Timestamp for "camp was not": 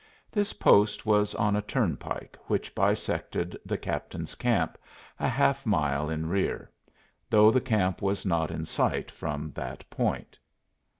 7.61-8.49